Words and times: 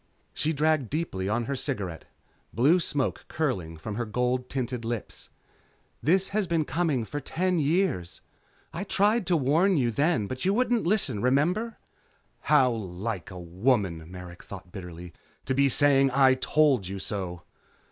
'"She 0.33 0.51
dragged 0.51 0.89
deeply 0.89 1.29
on 1.29 1.43
her 1.45 1.55
cigarette, 1.55 2.05
blue 2.51 2.79
smoke 2.79 3.25
curling 3.27 3.77
from 3.77 3.97
her 3.97 4.05
gold 4.07 4.49
tinted 4.49 4.83
lips. 4.83 5.29
"This 6.01 6.29
has 6.29 6.47
been 6.47 6.65
coming 6.65 7.01
on 7.01 7.05
for 7.05 7.19
ten 7.19 7.59
years. 7.59 8.21
I 8.73 8.83
tried 8.83 9.27
to 9.27 9.37
warn 9.37 9.77
you 9.77 9.91
then, 9.91 10.25
but 10.25 10.43
you 10.43 10.55
wouldn't 10.55 10.87
listen. 10.87 11.21
Remember?" 11.21 11.77
How 12.49 12.71
like 12.71 13.29
a 13.29 13.39
woman, 13.39 14.09
Merrick 14.09 14.41
thought 14.41 14.71
bitterly, 14.71 15.13
to 15.45 15.53
be 15.53 15.69
saying 15.69 16.09
I 16.09 16.33
told 16.33 16.87
you 16.87 16.97
so. 16.97 17.43